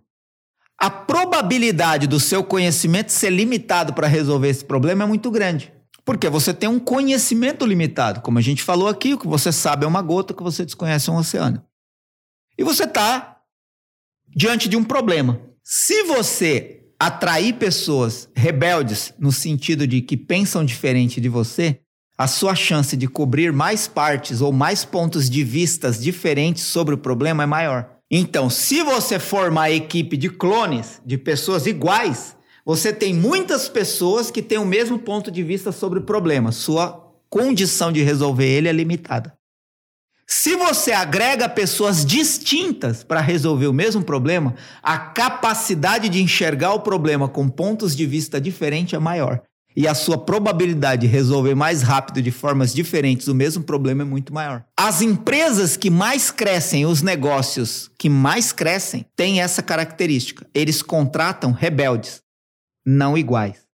[0.77, 5.71] A probabilidade do seu conhecimento ser limitado para resolver esse problema é muito grande.
[6.03, 8.19] Porque você tem um conhecimento limitado.
[8.19, 10.65] Como a gente falou aqui, o que você sabe é uma gota, o que você
[10.65, 11.63] desconhece é um oceano.
[12.57, 13.39] E você está
[14.27, 15.39] diante de um problema.
[15.63, 21.79] Se você atrair pessoas rebeldes, no sentido de que pensam diferente de você,
[22.17, 26.97] a sua chance de cobrir mais partes ou mais pontos de vistas diferentes sobre o
[26.97, 27.89] problema é maior.
[28.09, 34.31] Então, se você formar a equipe de clones, de pessoas iguais, você tem muitas pessoas
[34.31, 36.51] que têm o mesmo ponto de vista sobre o problema.
[36.51, 39.37] Sua condição de resolver ele é limitada.
[40.25, 46.81] Se você agrega pessoas distintas para resolver o mesmo problema, a capacidade de enxergar o
[46.81, 49.41] problema com pontos de vista diferentes é maior.
[49.79, 54.05] E a sua probabilidade de resolver mais rápido de formas diferentes o mesmo problema é
[54.05, 54.65] muito maior.
[54.75, 60.49] As empresas que mais crescem, os negócios que mais crescem, têm essa característica.
[60.51, 62.23] Eles contratam rebeldes
[62.83, 63.67] não iguais.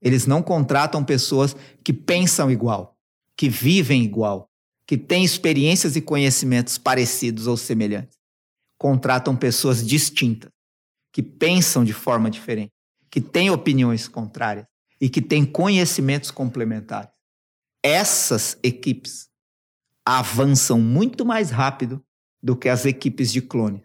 [0.00, 2.96] Eles não contratam pessoas que pensam igual,
[3.36, 4.48] que vivem igual,
[4.86, 8.16] que têm experiências e conhecimentos parecidos ou semelhantes.
[8.78, 10.52] Contratam pessoas distintas,
[11.12, 12.70] que pensam de forma diferente,
[13.10, 14.68] que têm opiniões contrárias
[15.00, 17.10] e que têm conhecimentos complementares.
[17.82, 19.28] Essas equipes
[20.04, 22.02] avançam muito mais rápido
[22.42, 23.82] do que as equipes de clones.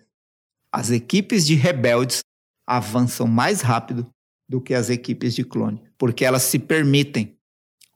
[0.71, 2.23] As equipes de rebeldes
[2.65, 4.10] avançam mais rápido
[4.47, 7.38] do que as equipes de clone, porque elas se permitem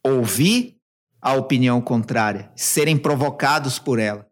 [0.03, 0.77] ouvir
[1.21, 4.27] a opinião contrária, serem provocados por ela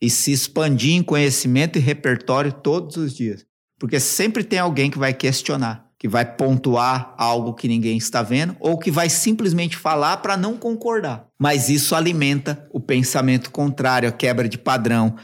[0.00, 3.46] e se expandir em conhecimento e repertório todos os dias.
[3.78, 8.56] Porque sempre tem alguém que vai questionar, que vai pontuar algo que ninguém está vendo
[8.60, 11.26] ou que vai simplesmente falar para não concordar.
[11.38, 15.16] Mas isso alimenta o pensamento contrário, a quebra de padrão,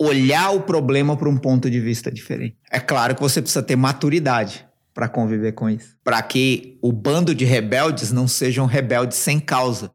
[0.00, 2.56] olhar o problema por um ponto de vista diferente.
[2.70, 5.96] É claro que você precisa ter maturidade para conviver com isso.
[6.04, 9.90] Para que o bando de rebeldes não sejam rebeldes sem causa,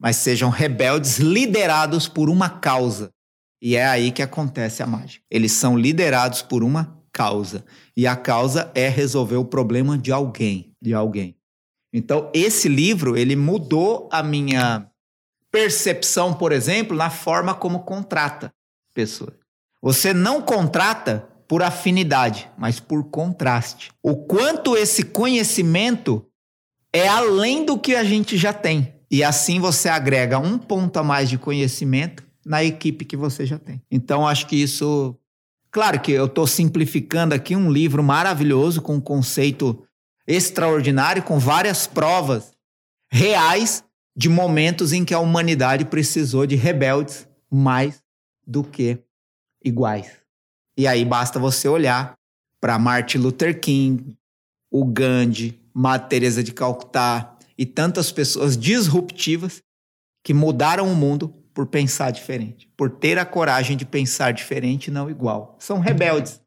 [0.00, 3.10] mas sejam rebeldes liderados por uma causa.
[3.60, 5.24] E é aí que acontece a mágica.
[5.30, 7.64] Eles são liderados por uma causa.
[7.96, 11.36] E a causa é resolver o problema de alguém, de alguém.
[11.92, 14.90] Então, esse livro, ele mudou a minha
[15.50, 18.52] percepção, por exemplo, na forma como contrata
[18.92, 19.34] pessoas.
[19.80, 23.92] Você não contrata por afinidade, mas por contraste.
[24.02, 26.26] O quanto esse conhecimento
[26.92, 28.94] é além do que a gente já tem.
[29.10, 33.58] E assim você agrega um ponto a mais de conhecimento na equipe que você já
[33.58, 33.80] tem.
[33.90, 35.16] Então, acho que isso.
[35.74, 39.84] Claro que eu estou simplificando aqui um livro maravilhoso, com um conceito
[40.24, 42.52] extraordinário, com várias provas
[43.10, 43.82] reais
[44.16, 48.00] de momentos em que a humanidade precisou de rebeldes mais
[48.46, 49.00] do que
[49.64, 50.12] iguais.
[50.78, 52.14] E aí basta você olhar
[52.60, 54.16] para Martin Luther King,
[54.70, 59.60] o Gandhi, Madre Teresa de Calcutá e tantas pessoas disruptivas
[60.22, 65.08] que mudaram o mundo por pensar diferente, por ter a coragem de pensar diferente não
[65.08, 65.56] igual.
[65.58, 66.40] São rebeldes,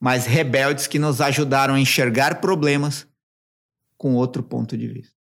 [0.00, 3.06] mas rebeldes que nos ajudaram a enxergar problemas
[3.96, 5.14] com outro ponto de vista.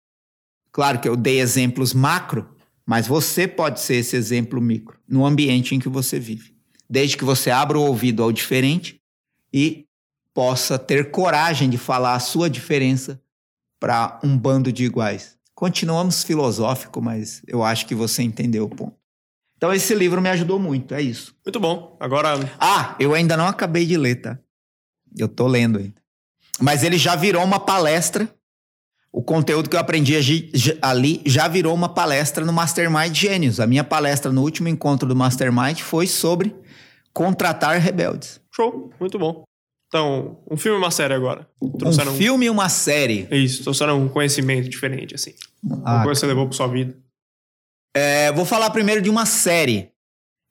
[0.71, 5.75] Claro que eu dei exemplos macro, mas você pode ser esse exemplo micro no ambiente
[5.75, 6.57] em que você vive
[6.89, 9.01] desde que você abra o ouvido ao diferente
[9.53, 9.87] e
[10.33, 13.21] possa ter coragem de falar a sua diferença
[13.79, 15.37] para um bando de iguais.
[15.55, 18.97] Continuamos filosófico, mas eu acho que você entendeu o ponto.
[19.57, 21.35] Então esse livro me ajudou muito, é isso.
[21.45, 21.97] Muito bom.
[21.99, 22.35] Agora.
[22.59, 24.39] Ah, eu ainda não acabei de ler, tá?
[25.17, 25.95] Eu tô lendo ainda.
[26.61, 28.29] Mas ele já virou uma palestra.
[29.11, 30.15] O conteúdo que eu aprendi
[30.83, 33.61] ali já virou uma palestra no Mastermind Gênios.
[33.61, 36.55] A minha palestra no último encontro do Mastermind foi sobre
[37.15, 38.41] contratar rebeldes.
[38.55, 39.43] Show, muito bom.
[39.89, 41.49] Então, um filme e uma série agora.
[41.79, 43.27] Trouxeram um filme e uma série.
[43.31, 45.33] Isso, trouxeram um conhecimento diferente, assim.
[45.85, 46.95] Ah, uma coisa que você levou pra sua vida.
[47.97, 49.91] É, vou falar primeiro de uma série.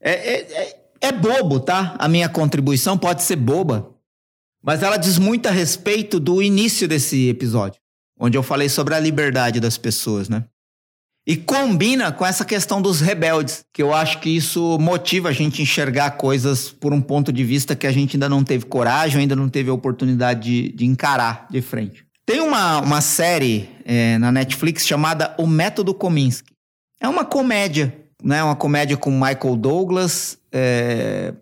[0.02, 1.96] É, é, é, é bobo, tá?
[2.00, 3.94] A minha contribuição pode ser boba,
[4.64, 7.80] mas ela diz muito a respeito do início desse episódio,
[8.20, 10.46] onde eu falei sobre a liberdade das pessoas, né?
[11.28, 15.62] E combina com essa questão dos rebeldes, que eu acho que isso motiva a gente
[15.62, 19.36] enxergar coisas por um ponto de vista que a gente ainda não teve coragem, ainda
[19.36, 22.08] não teve a oportunidade de, de encarar de frente.
[22.26, 26.55] Tem uma, uma série é, na Netflix chamada O Método Kominsky.
[27.00, 28.44] É uma comédia, né?
[28.44, 30.38] Uma comédia com Michael Douglas.
[30.52, 31.34] É,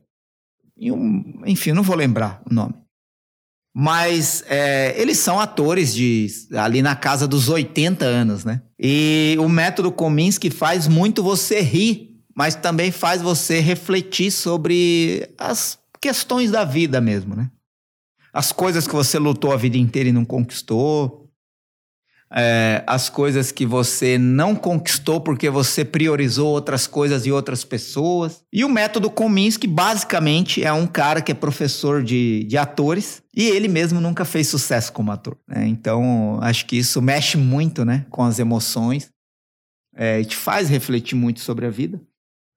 [0.80, 2.76] um, enfim, não vou lembrar o nome.
[3.76, 8.62] Mas é, eles são atores de ali na casa dos 80 anos, né?
[8.80, 15.78] E o método Kominsky faz muito você rir mas também faz você refletir sobre as
[16.02, 17.50] questões da vida mesmo, né?
[18.34, 21.23] As coisas que você lutou a vida inteira e não conquistou,
[22.36, 28.44] é, as coisas que você não conquistou porque você priorizou outras coisas e outras pessoas.
[28.52, 33.50] E o método Kominsky, basicamente, é um cara que é professor de, de atores e
[33.50, 35.38] ele mesmo nunca fez sucesso como ator.
[35.48, 35.68] Né?
[35.68, 39.10] Então, acho que isso mexe muito né, com as emoções
[39.96, 42.02] é, e te faz refletir muito sobre a vida.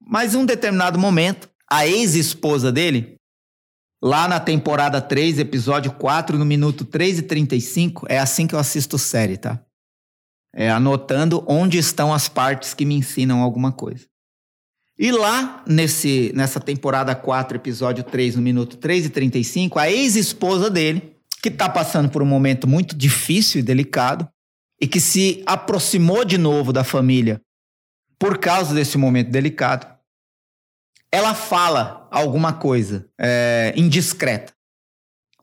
[0.01, 3.17] Mas em um determinado momento, a ex-esposa dele
[4.03, 8.59] Lá na temporada 3, episódio 4, no minuto 3 e 35, é assim que eu
[8.59, 9.59] assisto série, tá?
[10.59, 14.07] É anotando onde estão as partes que me ensinam alguma coisa.
[14.99, 20.71] E lá, nesse, nessa temporada 4, episódio 3, no minuto 3 e 35, a ex-esposa
[20.71, 24.27] dele, que está passando por um momento muito difícil e delicado,
[24.81, 27.41] e que se aproximou de novo da família
[28.19, 29.87] por causa desse momento delicado,
[31.13, 34.55] ela fala alguma coisa é, indiscreta.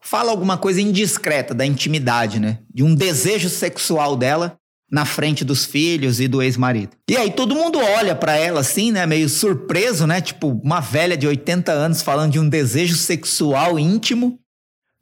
[0.02, 2.60] Fala alguma coisa indiscreta da intimidade, né?
[2.74, 4.60] De um desejo sexual dela
[4.94, 6.96] na frente dos filhos e do ex-marido.
[7.10, 11.18] E aí todo mundo olha para ela assim, né, meio surpreso, né, tipo uma velha
[11.18, 14.40] de 80 anos falando de um desejo sexual íntimo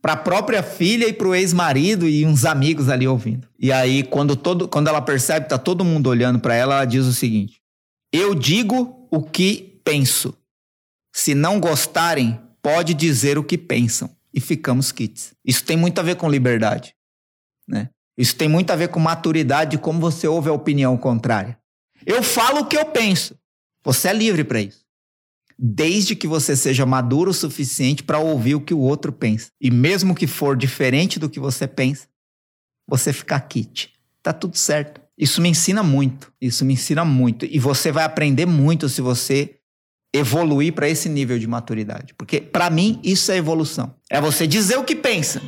[0.01, 3.49] para a própria filha e para o ex-marido e uns amigos ali ouvindo.
[3.59, 6.85] E aí quando todo quando ela percebe que tá todo mundo olhando para ela, ela
[6.85, 7.61] diz o seguinte:
[8.13, 10.33] "Eu digo o que penso.
[11.13, 15.33] Se não gostarem, pode dizer o que pensam e ficamos kits.
[15.43, 16.95] Isso tem muito a ver com liberdade,
[17.67, 17.89] né?
[18.21, 21.57] Isso tem muito a ver com maturidade de como você ouve a opinião contrária.
[22.05, 23.35] Eu falo o que eu penso.
[23.83, 24.85] Você é livre para isso.
[25.57, 29.49] Desde que você seja maduro o suficiente para ouvir o que o outro pensa.
[29.59, 32.07] E mesmo que for diferente do que você pensa,
[32.87, 33.91] você fica kit.
[34.21, 35.01] Tá tudo certo.
[35.17, 36.31] Isso me ensina muito.
[36.39, 37.47] Isso me ensina muito.
[37.47, 39.55] E você vai aprender muito se você
[40.13, 42.13] evoluir para esse nível de maturidade.
[42.13, 43.95] Porque, para mim, isso é evolução.
[44.11, 45.41] É você dizer o que pensa.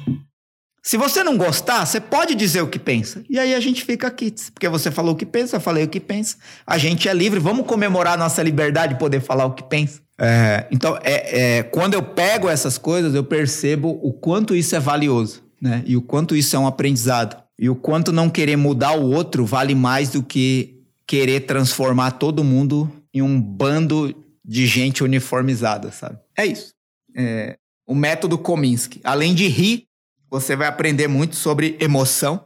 [0.86, 3.24] Se você não gostar, você pode dizer o que pensa.
[3.30, 4.36] E aí a gente fica aqui.
[4.54, 6.36] Porque você falou o que pensa, eu falei o que pensa.
[6.67, 7.39] A gente é livre.
[7.39, 10.02] Vamos comemorar nossa liberdade de poder falar o que pensa.
[10.19, 14.80] É, então, é, é, quando eu pego essas coisas, eu percebo o quanto isso é
[14.80, 15.41] valioso.
[15.62, 15.82] Né?
[15.86, 17.41] E o quanto isso é um aprendizado.
[17.58, 22.43] E o quanto não querer mudar o outro vale mais do que querer transformar todo
[22.43, 26.19] mundo em um bando de gente uniformizada, sabe?
[26.38, 26.74] É isso.
[27.15, 27.56] É,
[27.88, 29.00] o método Kominsky.
[29.02, 29.88] Além de rir,
[30.34, 32.43] você vai aprender muito sobre emoção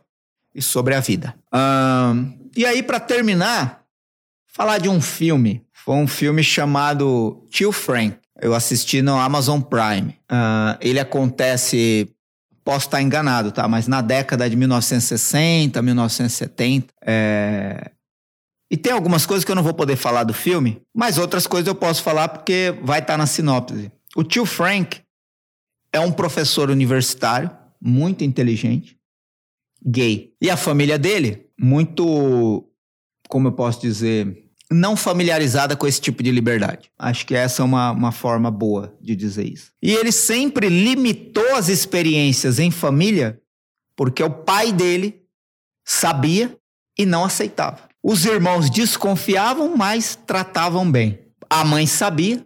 [0.53, 1.33] e sobre a vida.
[1.53, 3.81] Um, e aí, para terminar,
[4.45, 5.65] falar de um filme.
[5.71, 8.17] Foi um filme chamado Tio Frank.
[8.41, 10.19] Eu assisti no Amazon Prime.
[10.29, 12.13] Uh, ele acontece
[12.65, 13.65] posso estar enganado, tá?
[13.69, 17.91] Mas na década de 1960, 1970, é...
[18.69, 21.65] E tem algumas coisas que eu não vou poder falar do filme, mas outras coisas
[21.65, 23.89] eu posso falar porque vai estar na sinopse.
[24.13, 24.99] O tio Frank
[25.93, 27.49] é um professor universitário,
[27.81, 28.97] muito inteligente,
[29.85, 30.33] gay.
[30.41, 32.69] E a família dele, muito,
[33.27, 36.91] como eu posso dizer, não familiarizada com esse tipo de liberdade.
[36.97, 39.71] Acho que essa é uma, uma forma boa de dizer isso.
[39.81, 43.41] E ele sempre limitou as experiências em família
[43.95, 45.23] porque o pai dele
[45.85, 46.55] sabia
[46.97, 47.87] e não aceitava.
[48.03, 51.19] Os irmãos desconfiavam, mas tratavam bem.
[51.49, 52.45] A mãe sabia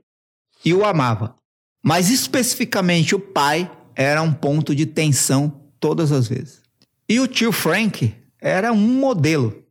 [0.63, 1.35] e o amava.
[1.83, 6.61] Mas especificamente o pai era um ponto de tensão todas as vezes.
[7.09, 9.63] E o tio Frank era um modelo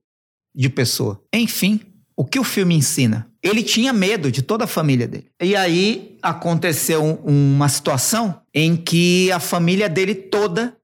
[0.54, 1.22] de pessoa.
[1.32, 1.80] Enfim,
[2.16, 3.30] o que o filme ensina?
[3.42, 5.30] Ele tinha medo de toda a família dele.
[5.40, 10.76] E aí aconteceu uma situação em que a família dele toda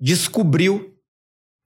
[0.00, 0.92] descobriu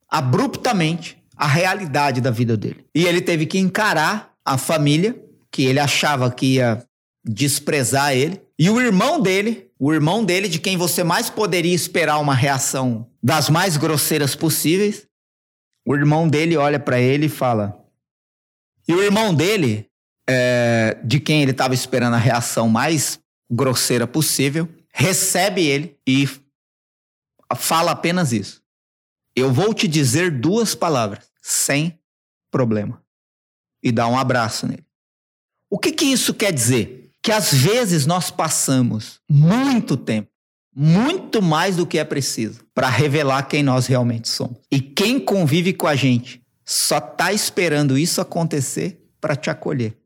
[0.09, 2.85] abruptamente a realidade da vida dele.
[2.94, 5.18] E ele teve que encarar a família,
[5.50, 6.87] que ele achava que ia
[7.24, 12.18] desprezar ele, e o irmão dele, o irmão dele, de quem você mais poderia esperar
[12.18, 15.06] uma reação das mais grosseiras possíveis,
[15.87, 17.85] o irmão dele olha para ele e fala.
[18.88, 19.90] E o irmão dele,
[20.29, 23.20] é, de quem ele estava esperando a reação mais
[23.50, 26.27] grosseira possível, recebe ele e
[27.54, 28.62] fala apenas isso.
[29.35, 31.98] Eu vou te dizer duas palavras, sem
[32.50, 33.02] problema.
[33.83, 34.87] E dá um abraço nele.
[35.68, 36.96] O que, que isso quer dizer?
[37.27, 40.29] Que às vezes nós passamos muito tempo,
[40.72, 44.58] muito mais do que é preciso, para revelar quem nós realmente somos.
[44.70, 49.96] E quem convive com a gente só está esperando isso acontecer para te acolher.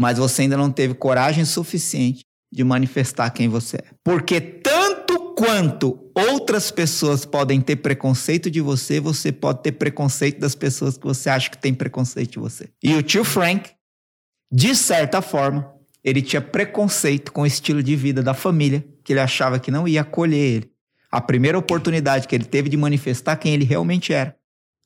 [0.00, 3.84] Mas você ainda não teve coragem suficiente de manifestar quem você é.
[4.02, 10.56] Porque tanto quanto outras pessoas podem ter preconceito de você, você pode ter preconceito das
[10.56, 12.68] pessoas que você acha que tem preconceito de você.
[12.82, 13.70] E o tio Frank,
[14.52, 15.71] de certa forma,
[16.04, 19.86] ele tinha preconceito com o estilo de vida da família, que ele achava que não
[19.86, 20.72] ia acolher ele.
[21.10, 24.36] A primeira oportunidade que ele teve de manifestar quem ele realmente era,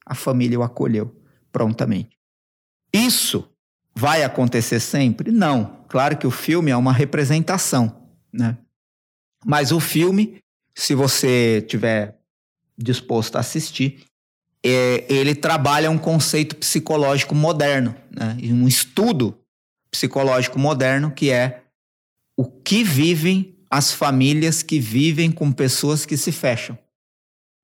[0.05, 1.15] a família o acolheu
[1.51, 2.17] prontamente.
[2.93, 3.49] Isso
[3.95, 5.31] vai acontecer sempre?
[5.31, 5.85] Não.
[5.89, 8.59] Claro que o filme é uma representação, né?
[9.45, 10.39] Mas o filme,
[10.75, 12.19] se você tiver
[12.77, 14.05] disposto a assistir,
[14.65, 18.37] é, ele trabalha um conceito psicológico moderno, né?
[18.51, 19.39] um estudo
[19.91, 21.63] psicológico moderno que é
[22.37, 26.79] o que vivem as famílias que vivem com pessoas que se fecham.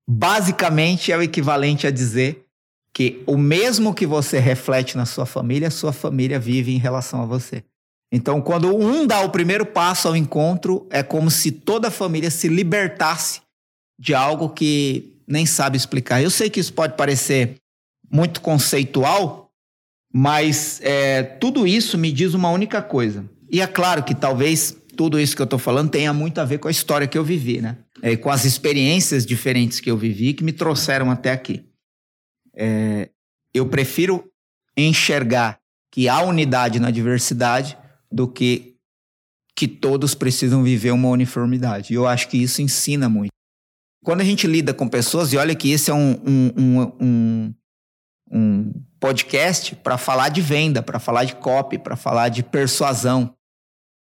[0.07, 2.45] Basicamente é o equivalente a dizer
[2.93, 7.25] que o mesmo que você reflete na sua família, sua família vive em relação a
[7.25, 7.63] você.
[8.11, 12.29] Então, quando um dá o primeiro passo ao encontro, é como se toda a família
[12.29, 13.41] se libertasse
[13.97, 16.21] de algo que nem sabe explicar.
[16.21, 17.55] Eu sei que isso pode parecer
[18.11, 19.42] muito conceitual,
[20.15, 23.27] mas é, tudo isso me diz uma única coisa.
[23.51, 26.59] E é claro que talvez tudo isso que eu estou falando tenha muito a ver
[26.59, 27.77] com a história que eu vivi, né?
[28.01, 31.65] É, com as experiências diferentes que eu vivi que me trouxeram até aqui.
[32.55, 33.09] É,
[33.53, 34.23] eu prefiro
[34.77, 35.59] enxergar
[35.91, 37.77] que há unidade na diversidade
[38.11, 38.73] do que
[39.55, 41.93] que todos precisam viver uma uniformidade.
[41.93, 43.29] E eu acho que isso ensina muito.
[44.03, 47.53] Quando a gente lida com pessoas, e olha que esse é um, um, um,
[48.31, 53.35] um podcast para falar de venda, para falar de copy, para falar de persuasão.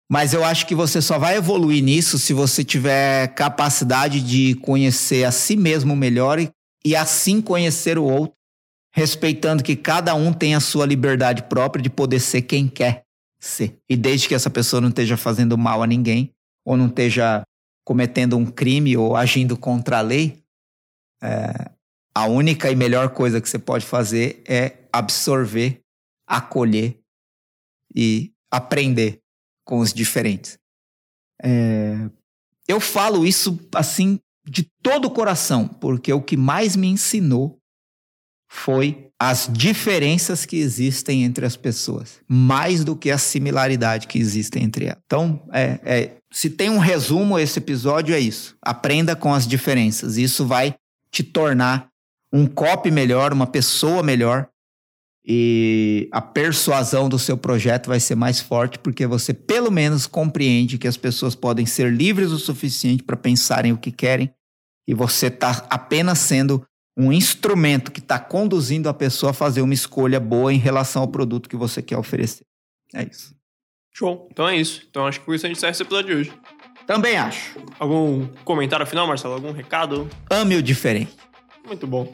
[0.09, 5.25] Mas eu acho que você só vai evoluir nisso se você tiver capacidade de conhecer
[5.25, 6.49] a si mesmo melhor e,
[6.85, 8.33] e assim conhecer o outro,
[8.95, 13.03] respeitando que cada um tem a sua liberdade própria de poder ser quem quer
[13.41, 13.77] ser.
[13.89, 16.31] E desde que essa pessoa não esteja fazendo mal a ninguém,
[16.65, 17.41] ou não esteja
[17.83, 20.41] cometendo um crime ou agindo contra a lei,
[21.21, 21.71] é,
[22.17, 25.81] a única e melhor coisa que você pode fazer é absorver,
[26.27, 26.99] acolher
[27.95, 29.19] e aprender
[29.63, 30.57] com os diferentes.
[31.43, 32.09] É,
[32.67, 37.59] eu falo isso assim de todo o coração, porque o que mais me ensinou
[38.49, 44.57] foi as diferenças que existem entre as pessoas, mais do que a similaridade que existe
[44.57, 45.03] entre elas.
[45.05, 48.57] Então, é, é, se tem um resumo, esse episódio é isso.
[48.59, 50.17] Aprenda com as diferenças.
[50.17, 50.73] Isso vai
[51.11, 51.91] te tornar
[52.37, 54.47] um copy melhor, uma pessoa melhor.
[55.29, 60.77] E a persuasão do seu projeto vai ser mais forte porque você, pelo menos, compreende
[60.77, 64.33] que as pessoas podem ser livres o suficiente para pensarem o que querem
[64.87, 66.65] e você está apenas sendo
[66.95, 71.07] um instrumento que está conduzindo a pessoa a fazer uma escolha boa em relação ao
[71.09, 72.45] produto que você quer oferecer.
[72.93, 73.35] É isso.
[73.93, 74.29] Show.
[74.31, 74.85] Então é isso.
[74.89, 76.33] Então acho que com isso a gente encerra esse episódio de hoje.
[76.85, 77.59] Também acho.
[77.77, 79.33] Algum comentário final, Marcelo?
[79.33, 80.09] Algum recado?
[80.29, 81.13] Ame o diferente.
[81.67, 82.13] Muito bom.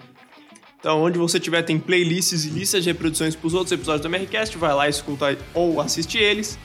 [0.83, 4.13] Então, onde você tiver, tem playlists e listas de reproduções para os outros episódios do
[4.13, 6.59] MRCast, vai lá escutar ou assistir eles.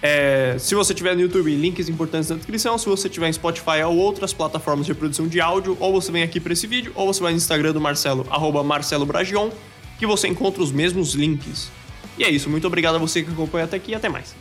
[0.00, 2.78] É, se você tiver no YouTube, links importantes na descrição.
[2.78, 6.22] Se você tiver em Spotify ou outras plataformas de reprodução de áudio, ou você vem
[6.22, 9.50] aqui para esse vídeo, ou você vai no Instagram do Marcelo, arroba Marcelo Bragion,
[9.98, 11.68] que você encontra os mesmos links.
[12.16, 14.36] E é isso, muito obrigado a você que acompanha até aqui e até mais.